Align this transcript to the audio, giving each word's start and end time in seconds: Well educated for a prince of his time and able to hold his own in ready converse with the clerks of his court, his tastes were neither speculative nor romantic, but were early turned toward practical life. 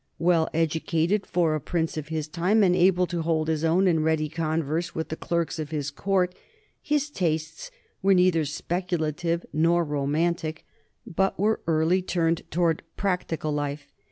Well 0.17 0.49
educated 0.51 1.27
for 1.27 1.53
a 1.53 1.61
prince 1.61 1.95
of 1.95 2.07
his 2.07 2.27
time 2.27 2.63
and 2.63 2.75
able 2.75 3.05
to 3.05 3.21
hold 3.21 3.47
his 3.49 3.63
own 3.63 3.87
in 3.87 4.01
ready 4.01 4.29
converse 4.29 4.95
with 4.95 5.09
the 5.09 5.15
clerks 5.15 5.59
of 5.59 5.69
his 5.69 5.91
court, 5.91 6.33
his 6.81 7.11
tastes 7.11 7.69
were 8.01 8.15
neither 8.15 8.43
speculative 8.45 9.45
nor 9.53 9.85
romantic, 9.85 10.65
but 11.05 11.37
were 11.39 11.61
early 11.67 12.01
turned 12.01 12.41
toward 12.49 12.81
practical 12.97 13.51
life. 13.51 13.91